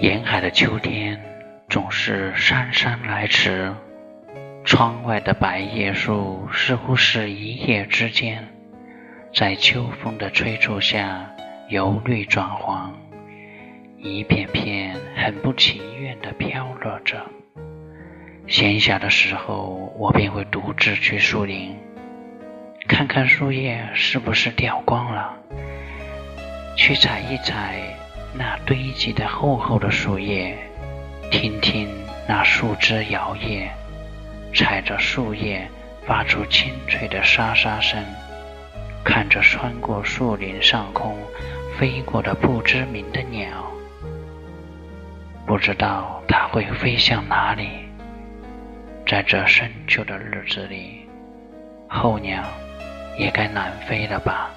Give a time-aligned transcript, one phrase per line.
[0.00, 1.20] 沿海的秋天
[1.68, 3.74] 总是姗姗来迟，
[4.64, 8.46] 窗外的白叶树似乎是一夜之间，
[9.34, 11.28] 在秋风的催促下
[11.68, 12.96] 由绿转黄，
[13.98, 17.20] 一片片很不情愿地飘落着。
[18.46, 21.76] 闲暇的时候，我便会独自去树林，
[22.86, 25.34] 看看树叶是不是掉光了，
[26.76, 27.82] 去采一采。
[28.34, 30.56] 那堆积的厚厚的树叶，
[31.30, 31.88] 听听
[32.28, 33.68] 那树枝摇曳，
[34.54, 35.68] 踩着树叶
[36.06, 38.04] 发出清脆的沙沙声，
[39.04, 41.16] 看着穿过树林上空
[41.78, 43.48] 飞过的不知名的鸟，
[45.46, 47.68] 不知道它会飞向哪里。
[49.06, 51.08] 在这深秋的日子里，
[51.88, 52.42] 候鸟
[53.18, 54.50] 也该南飞了吧。